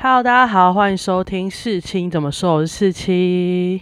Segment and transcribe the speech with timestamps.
[0.00, 3.80] Hello，大家好，欢迎收听世青怎么说，我是世青。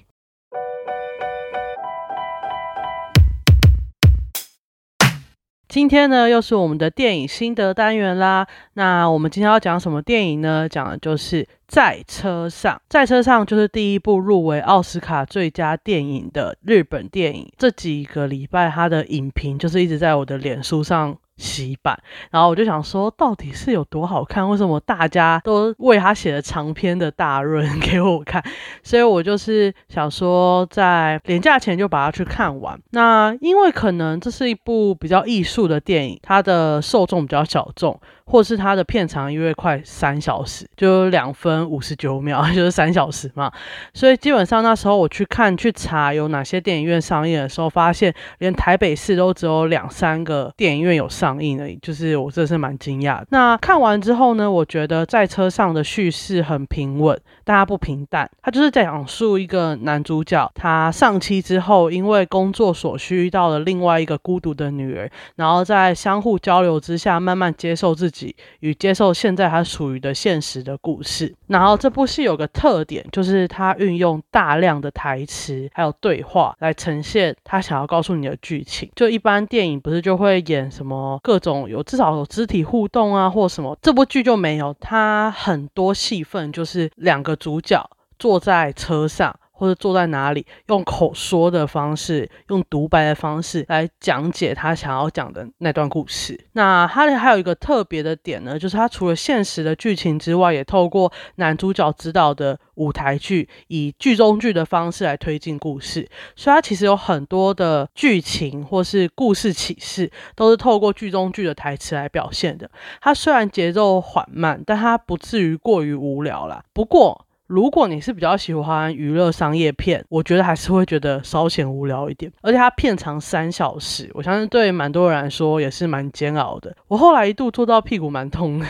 [5.69, 8.47] 今天呢，又是我们的电影心得单元啦。
[8.73, 10.67] 那我们今天要讲什么电影呢？
[10.67, 17.53] 讲的就是在车上，在车上就是第一部入围奥斯卡最佳电影的日本电影。
[17.59, 21.19] 这几个礼拜，它的影评就是一直在我的脸书上。
[21.37, 21.99] 洗版，
[22.31, 24.49] 然后我就想说，到底是有多好看？
[24.49, 28.43] 为什么大家都为他写了长篇的大论 给我看？
[28.83, 32.81] 所以我就是想说，在廉价前就把它去看完。
[32.91, 38.01] 那因为可能这是一部比较艺术的电影，它的受众比较小众。
[38.27, 43.53] 或是它的片长因为快三小时，就两分五十九秒， 就是三小时嘛，
[43.95, 53.23] 所以基本上那时候我去看去查有哪些电影院上映的时候，发现连台北市都只有两三个电影院有上映而已，就是我真是蛮惊讶。
[53.31, 68.16] 那看完之后呢，我觉得在车上的叙事很平稳，大家不平淡，他就是在讲述一个男主角他上妻之后，因为工作所需遇到了另外一个孤独的女儿，然后在相互交流之下，慢慢接受自己。
[68.61, 71.35] 与接受现在他属于的现实的故事。
[71.49, 78.91] 然后这部戏有个特点，就是他运用大量的台词还有对话来呈现他想要告诉你的剧情。
[78.95, 84.75] 就一般电影不是就会演什么各种有至少有肢体互动啊，或什么，这部剧就没有。
[84.81, 89.35] 他很多戏份就是两个主角坐在车上。
[89.57, 96.39] 或者坐在哪里，用口说的方式，用独白的方式来讲解他想要讲的那段故事。
[96.53, 106.09] 那哈利还有一个特别的点呢，就是它除了现实的剧情之外，也透过男主角指导的舞台剧，以剧中剧的方式来推进故事。
[106.37, 112.71] 所以它其实有很多的剧情或是故事启示，都是透过剧中剧的台词来表现的。
[113.01, 116.63] 它虽然节奏缓慢，但它不至于过于无聊啦。
[116.73, 126.77] 不过，如果你是比较喜欢娱乐商业片，我觉得还是会觉得稍显无聊一点，而且它片长三小时，我相信对蛮多人来说也是蛮煎熬的。
[126.89, 128.61] 我后来一度坐到屁股蛮痛。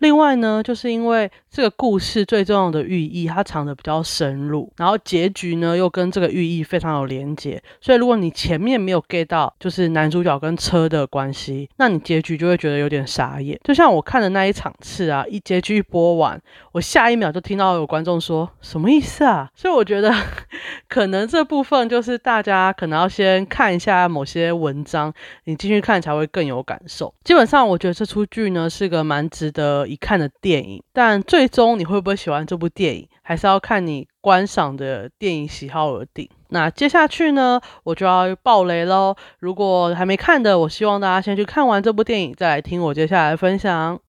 [0.00, 13.60] 另外呢，就是因为这个故事最重要的寓意，它藏的比较深入，然后结局呢又跟这个寓意非常有连结，所以如果你前面没有 get 到，就是男主角跟车的关系，那你结局就会觉得有点傻眼。
[13.62, 16.40] 就像我看的那一场次啊，一结局一播完，
[16.72, 19.50] 我下一秒就听到有观众说什么意思啊？
[19.54, 20.10] 所以我觉得
[20.88, 25.12] 可能这部分就是大家可能要先看一下某些文章，
[25.44, 27.12] 你进去看才会更有感受。
[27.22, 29.86] 基本上我觉得这出剧呢是个蛮值得。
[29.90, 36.28] 一看的电影，但最终你会不会喜欢这部电影，还是要看你观赏的电影喜好而定。
[36.50, 39.16] 那接下去呢，我就要爆雷喽。
[39.38, 44.00] 如果还没看的，我希望大家先去看完这部电影，再来听我接下来分享。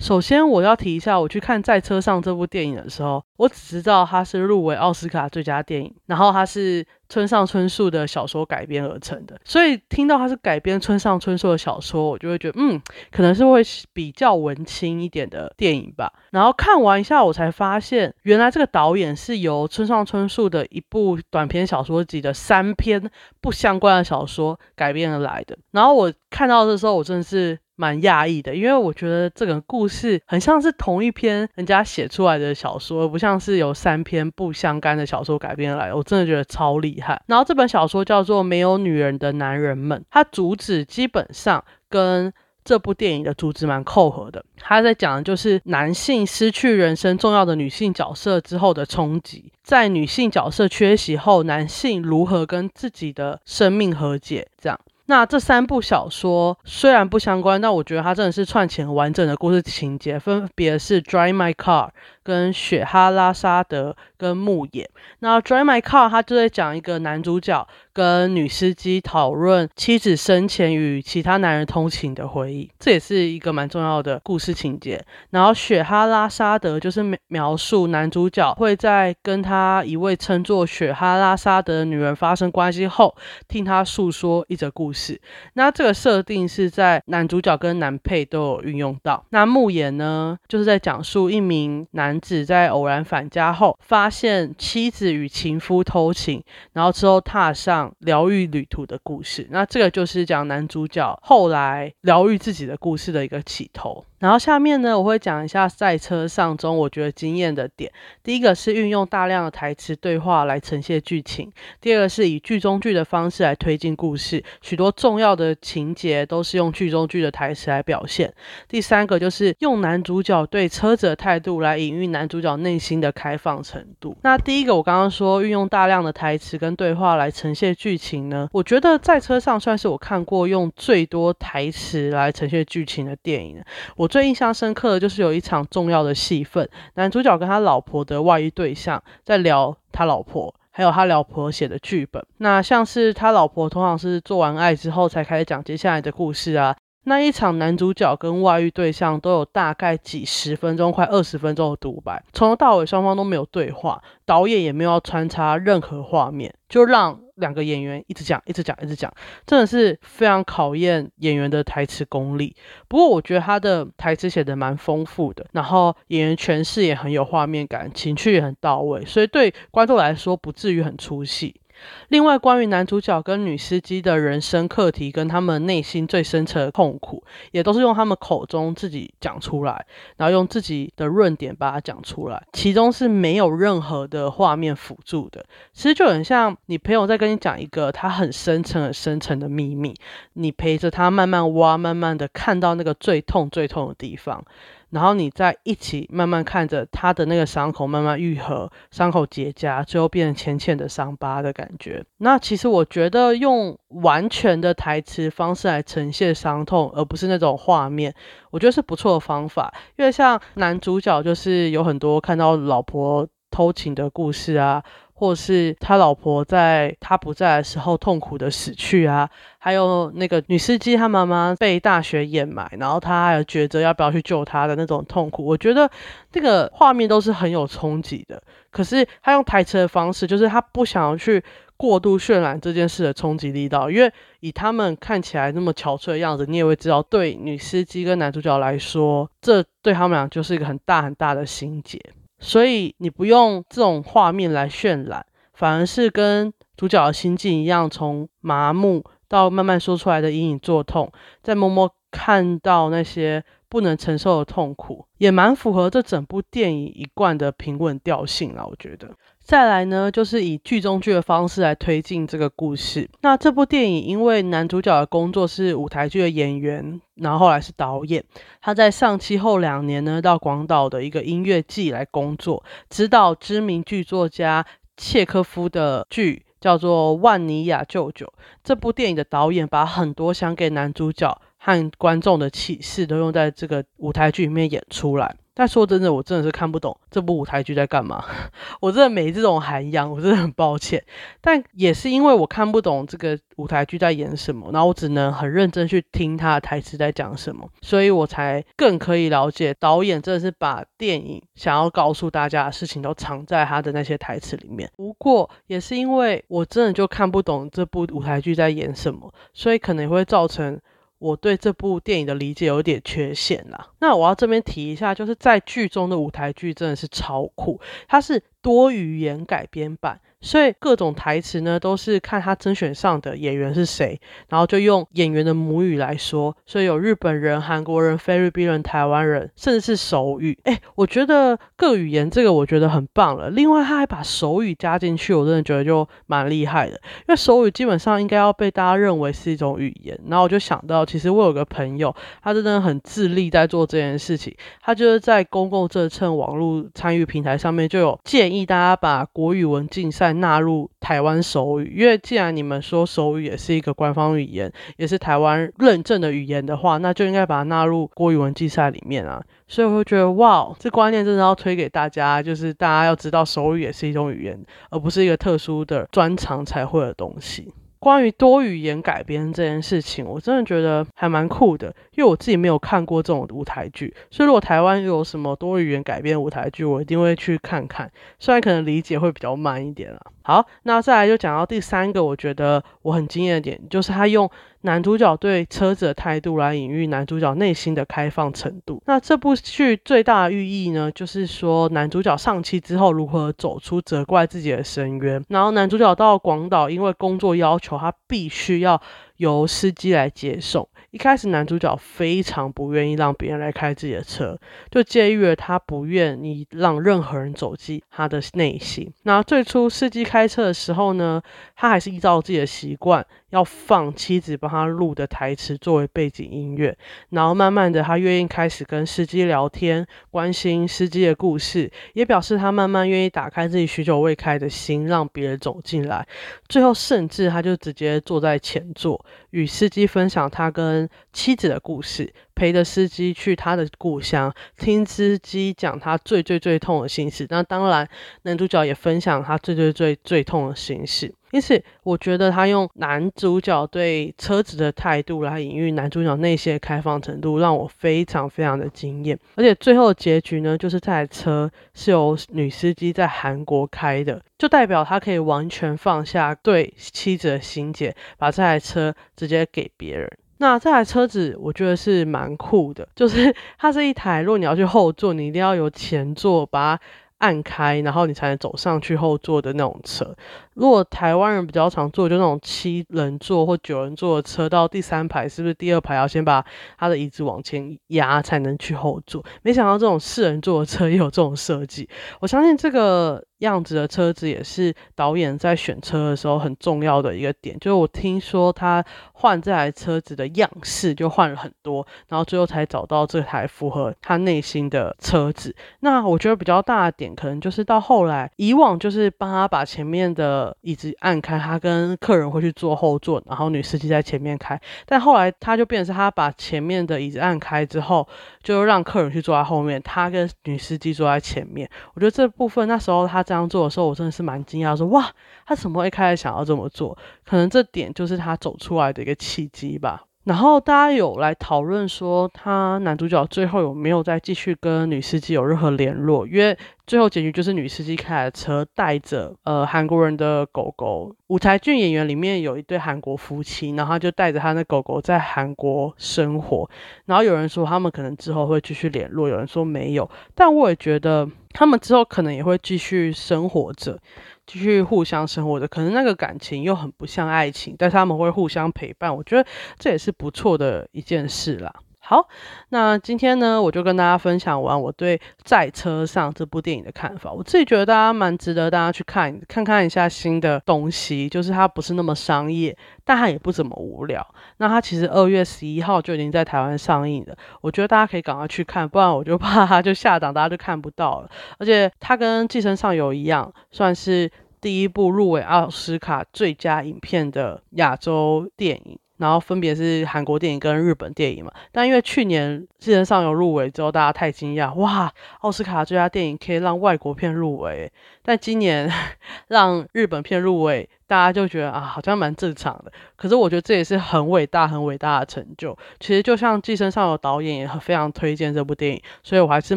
[0.00, 6.84] 首先，我要提一下，我去看《在车上》这部电影的时候，我只知道它是入围奥斯卡最佳电影，然后它是。
[7.10, 12.80] 村上春树的小说改编而成的，所以听到它是改编村上春树的小说，我就会觉得，嗯，
[13.10, 13.60] 可能是会
[13.92, 16.12] 比较文青一点的电影吧。
[16.30, 25.58] 然后看完一下，我才发现，原来这个导演是由村上春树的一部短篇小说集的三篇不相关的小说改编而来的。
[25.72, 27.58] 然后我看到的时候，我真的是。
[27.80, 35.94] 蛮讶异的，因为我觉得这个故事很像是同一篇人家写出来的小说，而不像是有三篇不相干的小说改编来。
[35.94, 37.20] 我真的觉得超厉害。
[37.26, 42.30] 然后这本小说叫做《没有女人的男人们》，它主旨基本上跟
[42.62, 44.44] 这部电影的主旨蛮扣合的。
[44.58, 54.78] 他在讲的就是男性失去人生重要的女性角色之后的冲击，在女性角色缺席后，男性如何跟自己的生命和解，这样。
[55.10, 61.88] 那这三部小说虽然不相关，但我觉得它真的是串起完整的故事情节，分别是《Drive My Car》
[62.30, 64.84] 跟《雪哈拉沙德》跟《牧野》。
[65.18, 75.04] 那《Drive My Car》他就在讲一个男主角跟女司机讨论妻子生前与其他男人通情的回忆，这也是一个蛮重要的故事情节。
[75.30, 83.16] 然后《雪哈拉沙德》就是描述男主角会在跟他一位称作雪哈拉沙德的女人发生关系后，
[83.48, 85.20] 听他诉说一则故事。
[85.54, 89.24] 那这个设定是在男主角跟男配都有运用到。
[89.30, 99.48] 那牧野呢，就是在讲述一名男子在偶然返家后，发现妻子与情夫偷情，然后之后踏上疗愈旅途的故事。
[99.50, 104.04] 那这个就是讲男主角后来疗愈自己的故事的一个起头。
[104.20, 107.90] 然后下面呢，我会讲一下赛车上中我觉得惊艳的点。
[108.22, 111.50] 第一个是运用大量的台词对话来呈现剧情，
[111.80, 118.32] 第二个是以剧中剧的方式来推进故事，许多重要的情节都是用剧中剧的台词来表现。
[118.68, 124.14] 第三个就是用男主角对车子的态度来隐喻男主角内心的开放程度。
[124.22, 133.58] 那第一个我刚刚说运用大量的台词跟对话来呈现剧情呢，我觉得赛车上算是我看过用最多台词来呈现剧情的电影。
[133.96, 142.20] 我最印象深刻的就是有一场重要的戏份，男主角跟他老婆的外遇对象在聊他老婆，还有他老婆写的剧本。
[142.38, 146.76] 那像是他老婆通常是做完爱之后才开始讲接下来的故事啊。
[147.04, 159.10] 那一场男主角跟外遇对象都有大概几十分钟，快二十分钟的独白，从头到尾双方都没有对话，导演也没有穿插任何画面，就让两个演员一直讲，一直讲，一直讲，
[159.46, 162.54] 真的是非常考验演员的台词功力。
[162.86, 171.60] 不过我觉得他的台词写的蛮丰富的，然后演员诠释也很有画面感，情绪也很到位，所以对观众来说不至于很出戏。
[172.08, 177.22] 另外，关于男主角跟女司机的人生课题，跟他们内心最深层的痛苦，
[177.52, 179.86] 也都是用他们口中自己讲出来，
[180.16, 185.44] 然后用自己的论点把它讲出来，其中是没有任何的画面辅助的。
[185.72, 189.94] 其实就很像你朋友在跟你讲一个他很深层、很深层的秘密，
[190.34, 194.44] 你陪着他慢慢挖，慢慢的看到那个最痛、最痛的地方。
[194.90, 202.04] 然后你再一起慢慢看着他的那个伤口慢慢愈合，伤口结痂，最后变成浅浅的伤疤的感觉。
[202.18, 208.14] 那其实我觉得用完全的台词方式来呈现伤痛，而不是那种画面，
[208.50, 209.72] 我觉得是不错的方法。
[209.96, 214.82] 因为像男主角就是有很多看到老婆偷情的故事啊。
[215.20, 219.28] 或是他老婆在他不在的时候痛苦的死去啊，
[219.58, 225.90] 还有那个女司机她妈妈被大雪掩埋，然后他还有抉择要不要去救她的那种痛苦，我觉得
[226.32, 228.42] 这个画面都是很有冲击的。
[228.70, 231.44] 可是他用台词的方式，就是他不想要去
[231.76, 242.00] 过度渲染这件事的冲击力道，因为以他们看起来那么憔悴的样子，你也会知道，对女司机跟男主角来说，这对他们俩就是一个很大很大的心结。
[242.40, 259.10] 所以你不用这种画面来渲染，反而是跟主角的心境一样，从麻木到慢慢说出来的隐隐作痛，再默默看到那些不能承受的痛苦，也蛮符合这整部电影一贯的平稳调性啊，我觉得。
[259.50, 263.10] 再来呢，就是以剧中剧的方式来推进这个故事。
[263.22, 268.22] 那这部电影因为男主角的工作是舞台剧的演员，然后后来是导演，
[268.60, 274.64] 他在上期后两年呢，到广岛的一个音乐季来工作，指导知名剧作家
[274.96, 278.26] 切科夫的剧，叫做《万尼亚舅舅》。
[278.62, 285.34] 这部电影的导演把很多想给男主角和观众的启示都用在这个舞台剧里面演出来。
[285.60, 288.24] 但说真的，我真的是看不懂这部舞台剧在干嘛。
[288.80, 291.04] 我真的没这种涵养，我真的很抱歉。
[291.42, 304.90] 但也是因为我看不懂这个舞台剧在演什么，然后我只能很认真去听他的台词在讲什么，所以我才更可以了解导演真的是把电影想要告诉大家的事情都藏在他的那些台词里面。
[304.96, 310.80] 不过也是因为我真的就看不懂这部舞台剧在演什么，所以可能会造成。
[311.20, 313.90] 我对这部电影的理解有点缺陷啦。
[314.00, 317.78] 那我要这边提一下，就是在剧中的舞台剧真的是超酷，
[318.08, 320.20] 它是多语言改编版。
[320.42, 326.56] 所以各种台词呢，都是看他甄选上的演员是谁，然后就用演员的母语来说。
[326.64, 330.58] 所以有日本人、韩国人、菲律宾人、台湾人，甚至是手语。
[330.64, 333.50] 哎，我觉得各语言这个我觉得很棒了。
[333.50, 336.92] 另外他还把手语加进去，我真的觉得就蛮厉害的。
[336.92, 340.18] 因为手语基本上应该要被大家认为是一种语言。
[340.26, 344.56] 然后我就想到，其实我有个朋友，他真的很自立在做这件事情。
[344.80, 350.29] 他就是在公共这称网络参与平台上面就有建议大家把国语文竞赛。
[350.34, 359.42] 纳入台湾手语，因为既然你们说手语也是一个官方语言，也是台湾认证的语言的话，那就应该把它纳入国语文竞赛里面啊。
[359.66, 364.58] 所以我会觉得，哇，这观念真的要推给大家，就是大家要知道手语也是一种语言，
[364.90, 367.72] 而不是一个特殊的专长才会的东西。
[368.00, 380.18] 关于多语言改编这件事情，我真的觉得还蛮酷的，因为我自己没有看过这种舞台剧，所以如果台湾有什么多语言改编舞台剧，我一定会去看看，虽然可能理解会比较慢一点啊。
[380.42, 384.50] 好，那再来就讲到第三个，我觉得我很惊艳的点，就是他用
[384.82, 389.02] 男主角对车子的态度来隐喻男主角内心的开放程度。
[389.06, 395.44] 那这部剧最大的寓意呢，就是说男主角丧妻之后如何走出责怪自己的深渊。
[395.48, 399.00] 然后男主角到广岛，因为工作要求，他必须要
[399.36, 400.88] 由司机来接送。
[401.10, 404.58] 一开始男主角非常不愿意让别人来开自己的车，
[404.90, 409.12] 就介于了他不愿意让任何人走进他的内心。
[409.24, 411.42] 那最初司机开车的时候呢，
[411.74, 413.26] 他还是依照自己的习惯。
[413.50, 416.96] 要放妻子帮他录的台词作为背景音乐，
[417.30, 426.24] 然后慢慢的，他愿意开始跟司机聊天，关心司机的故事，也表示他慢慢愿意打开自己许久未开的心，让别人走进来。
[426.68, 432.32] 最后，甚至他就直接坐在前座，与司机分享他跟妻子的故事。
[432.54, 437.46] 陪着司机去他的故乡，听司机讲他最最最痛的心事。
[437.48, 438.06] 那当然，
[438.42, 441.34] 男主角也分享他最最最最痛的心事。
[441.52, 449.38] 因此，我觉得他用男主角对车子的态度来隐喻男主角内心的开放程度，让我非常非常的惊艳。
[449.56, 460.30] 而且最后结局呢，就是这台车是由女司机在韩国开的，就代表他可以完全放下对妻子的心结，把这台车直接给别人。
[460.58, 467.02] 那这台车子我觉得是蛮酷的，就是 它是一台，如果你要去后座，你一定要有前座把它
[467.40, 470.34] 按开，然后你才能走上去后座的那种车。
[470.74, 476.64] 如果台湾人比较常坐，就那种七人座或九人座的车，到第三排是不是第二排要先把
[476.96, 479.44] 他的椅子往前压才能去后座？
[479.62, 482.08] 没想到这种四人座的车也有这种设计。
[482.40, 487.78] 我相信这个样子的车子也是导演在选车的时候很重要的一个点。
[487.80, 489.02] 就是我听说他
[489.32, 495.74] 换这台车子的样式就换了很多，然后最后才找到这台符合他内心的车子。
[496.00, 504.78] 那我觉得比较大的点可能就是到后来，以往就是帮他把前面的椅子按开，他跟客人会去坐后座，然后女司机在前面开。
[505.06, 508.26] 但后来他就变成是他把前面的椅子按开之后，
[508.62, 511.88] 就让客人去坐在后面，他跟女司机坐在前面。
[512.14, 515.28] 我觉得这部分那时候他这样做的时候，我真的是蛮惊讶，说哇，
[515.66, 517.18] 他怎么会开始想要这么做？
[517.44, 520.22] 可能这点就是他走出来的一个契机吧。
[520.44, 526.46] 然后大家有来讨论说，他男主角最后有没有再继续跟女司机有任何联络？
[526.46, 526.76] 因为
[527.08, 531.34] 最后结局就是女司机开的车带着呃韩国人的狗狗。
[531.48, 536.88] 舞台剧演员里面有一对韩国夫妻，然后就带着他的狗狗在韩国生活。
[537.26, 540.30] 然后有人说他们可能之后会继续联络，有人说没有。
[540.54, 544.18] 但我也觉得他们之后可能也会继续生活着。
[544.66, 551.92] 继续互相生活着，可能那个感情又很不像爱情，但是他们会互相陪伴，我觉得这也是不错的一件事啦。
[552.30, 552.46] 好，
[552.90, 557.50] 那今天呢，我就跟大家分享完我对《在车上》这部电影的看法。
[557.52, 564.46] 我自己觉得大家蛮值得大家去看，看看一下新的东西，就是它不是那么商业，但它也不怎么无聊。
[564.76, 571.50] 那它其实二月十一号就已经在台湾上映了，我觉得大家可以赶快去看，不然我就 怕它就下档，大家就看不到了。
[571.80, 574.48] 而且它跟《寄生上游》一样，算是
[574.80, 579.18] 第一部入围奥斯卡最佳影片的亚洲电影。
[579.40, 589.10] 然后分别是韩国电影跟日本电影嘛，但因为去年世界上有入围之后，大家太惊讶，哇，奥斯卡最佳电影可以让外国片入围，但今年
[589.68, 593.10] 让日本片入围，大家就觉得啊，好像蛮正常的。
[593.34, 595.96] 可是我觉得这也是很伟大、很伟大的成就。
[596.18, 599.96] 其实就像《寄生上有导演也非常推荐这部电影，所以我还是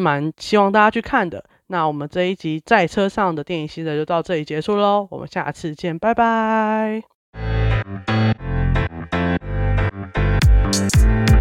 [0.00, 1.44] 蛮希望大家去看的。
[1.66, 7.02] 那我们这一集在车上的电影系列就到这里结束喽，我们下次见，拜拜。
[10.90, 11.33] Bye.